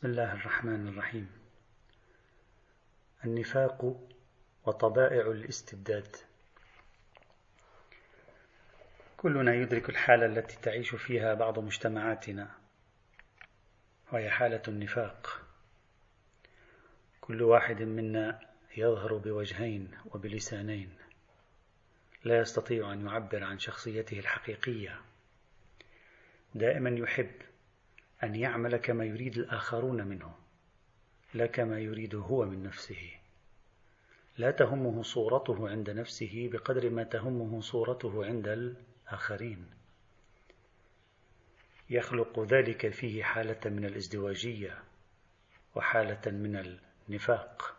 [0.00, 1.30] بسم الله الرحمن الرحيم.
[3.24, 4.08] النفاق
[4.64, 6.16] وطبائع الاستبداد.
[9.16, 12.50] كلنا يدرك الحالة التي تعيش فيها بعض مجتمعاتنا
[14.12, 15.42] وهي حالة النفاق.
[17.20, 18.40] كل واحد منا
[18.76, 20.96] يظهر بوجهين وبلسانين.
[22.24, 25.00] لا يستطيع أن يعبر عن شخصيته الحقيقية.
[26.54, 27.49] دائما يحب
[28.22, 30.34] أن يعمل كما يريد الآخرون منه
[31.34, 33.10] لا كما يريد هو من نفسه.
[34.38, 39.70] لا تهمه صورته عند نفسه بقدر ما تهمه صورته عند الآخرين.
[41.90, 44.78] يخلق ذلك فيه حالة من الازدواجية
[45.74, 47.76] وحالة من النفاق.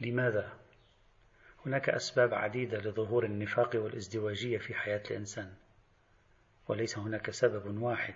[0.00, 0.52] لماذا؟
[1.66, 5.54] هناك أسباب عديدة لظهور النفاق والازدواجية في حياة الإنسان
[6.68, 8.14] وليس هناك سبب واحد.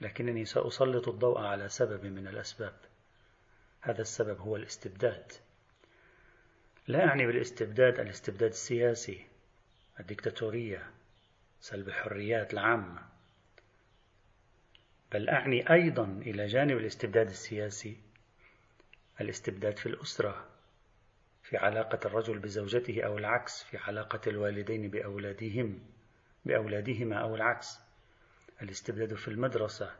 [0.00, 2.74] لكنني سأسلط الضوء على سبب من الأسباب.
[3.80, 5.32] هذا السبب هو الاستبداد.
[6.88, 9.26] لا أعني بالاستبداد الاستبداد السياسي
[10.00, 10.90] الدكتاتورية
[11.60, 13.02] سلب الحريات العامة
[15.12, 17.96] بل أعني أيضا إلى جانب الاستبداد السياسي
[19.20, 20.46] الاستبداد في الأسرة
[21.42, 25.80] في علاقة الرجل بزوجته أو العكس في علاقة الوالدين بأولادهم
[26.44, 27.78] بأولادهما أو العكس.
[28.62, 29.90] الاستبداد في المدرسة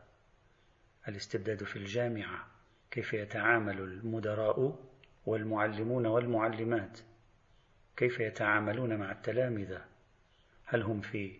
[1.07, 2.47] الاستبداد في الجامعة
[2.91, 4.79] كيف يتعامل المدراء
[5.25, 6.99] والمعلمون والمعلمات
[7.97, 9.85] كيف يتعاملون مع التلامذة
[10.65, 11.39] هل هم في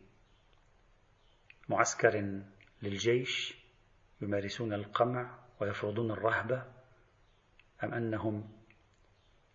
[1.69, 2.41] معسكر
[2.81, 3.55] للجيش
[4.21, 6.65] يمارسون القمع ويفرضون الرهبة
[7.83, 8.49] أم أنهم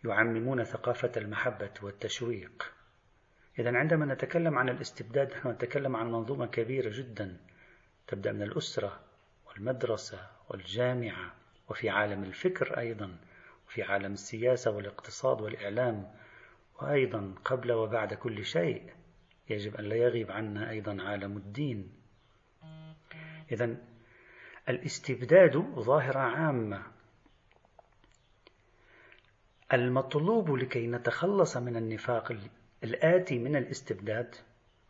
[0.05, 2.75] يعممون ثقافة المحبة والتشويق؟
[3.59, 7.37] إذا عندما نتكلم عن الاستبداد نحن نتكلم عن منظومة كبيرة جدا.
[8.11, 9.01] تبدأ من الأسرة
[9.47, 11.35] والمدرسة والجامعة
[11.69, 13.17] وفي عالم الفكر أيضا
[13.69, 16.15] وفي عالم السياسة والاقتصاد والإعلام
[16.81, 18.91] وأيضا قبل وبعد كل شيء
[19.51, 21.93] يجب أن لا يغيب عنا أيضا عالم الدين.
[23.53, 23.77] إذا
[24.69, 26.83] الاستبداد ظاهرة عامة.
[29.73, 32.37] المطلوب لكي نتخلص من النفاق
[32.85, 34.35] الآتي من الاستبداد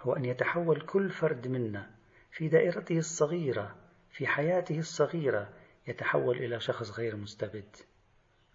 [0.00, 1.90] هو أن يتحول كل فرد منا
[2.32, 3.76] في دائرته الصغيرة
[4.10, 5.48] في حياته الصغيرة
[5.86, 7.76] يتحول إلى شخص غير مستبد.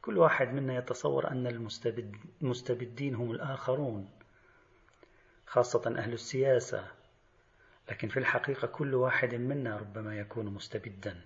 [0.01, 4.09] كل واحد منا يتصور أن المستبد المستبدين هم الآخرون
[5.45, 6.87] خاصة أهل السياسة.
[7.89, 11.21] لكن في الحقيقة كل واحد منا ربما يكون مستبدا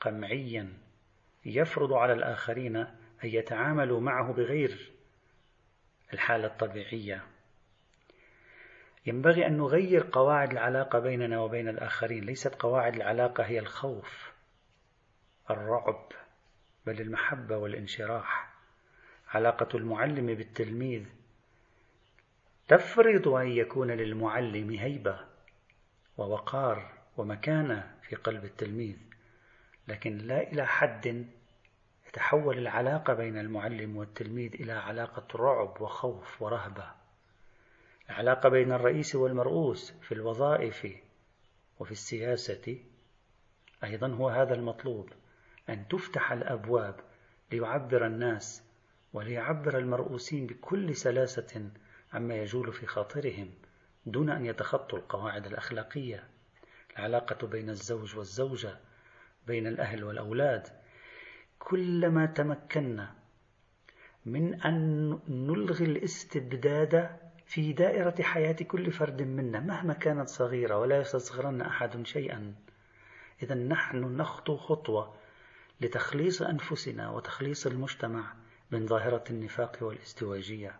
[0.00, 0.72] قمعيا.
[1.44, 2.88] يفرض على الآخرين أن
[3.22, 4.92] يتعاملوا معه بغير
[6.12, 7.24] الحالة الطبيعية.
[9.08, 12.24] ينبغي أن نغير قواعد العلاقة بيننا وبين الآخرين.
[12.24, 14.32] ليست قواعد العلاقة هي الخوف
[15.50, 16.12] الرعب
[16.86, 18.48] بل المحبة والانشراح.
[19.28, 21.04] علاقة المعلم بالتلميذ
[22.68, 25.20] تفرض أن يكون للمعلم هيبة
[26.18, 28.96] ووقار ومكانة في قلب التلميذ
[29.88, 31.26] لكن لا إلى حد
[32.08, 36.92] يتحول العلاقة بين المعلم والتلميذ إلى علاقة رعب وخوف ورهبة.
[38.10, 40.86] العلاقة بين الرئيس والمرؤوس في الوظائف
[41.78, 42.78] وفي السياسة
[43.84, 45.10] أيضا هو هذا المطلوب
[45.68, 47.00] أن تفتح الأبواب
[47.52, 48.62] ليعبر الناس
[49.12, 51.70] وليعبر المرؤوسين بكل سلاسة
[52.12, 53.50] عما يجول في خاطرهم
[54.06, 56.24] دون أن يتخطوا القواعد الأخلاقية.
[56.98, 58.76] العلاقة بين الزوج والزوجة
[59.46, 60.68] بين الأهل والأولاد.
[61.58, 63.14] كلما تمكنا
[64.26, 67.16] من أن نلغي الاستبداد
[67.48, 72.54] في دائرة حياة كل فرد منا مهما كانت صغيرة ولا يستصغرن أحد شيئا.
[73.42, 75.14] إذا نحن نخطو خطوة
[75.80, 78.34] لتخليص أنفسنا وتخليص المجتمع
[78.70, 80.76] من ظاهرة النفاق والازدواجية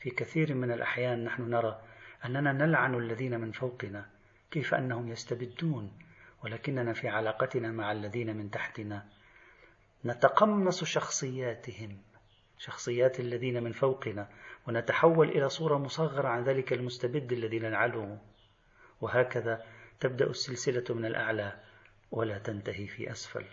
[0.00, 1.80] في كثير من الأحيان نحن نرى
[2.24, 4.06] أننا نلعن الذين من فوقنا
[4.50, 5.92] كيف أنهم يستبدون
[6.44, 9.06] ولكننا في علاقتنا مع الذين من تحتنا
[10.04, 11.98] نتقمص شخصياتهم.
[12.58, 14.28] شخصيات الذين من فوقنا
[14.66, 18.18] ونتحول إلى صورة مصغرة عن ذلك المستبد الذي نلعنه
[19.00, 19.64] وهكذا
[20.00, 21.60] تبدأ السلسلة من الأعلى
[22.10, 23.44] ولا تنتهي في أسفل.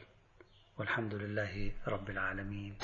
[0.78, 2.78] والحمد لله رب العالمين.